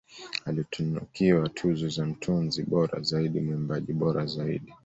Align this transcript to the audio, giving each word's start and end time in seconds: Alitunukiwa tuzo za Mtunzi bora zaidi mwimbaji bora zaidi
Alitunukiwa 0.45 1.49
tuzo 1.49 1.89
za 1.89 2.05
Mtunzi 2.05 2.63
bora 2.63 3.01
zaidi 3.01 3.39
mwimbaji 3.39 3.93
bora 3.93 4.25
zaidi 4.25 4.73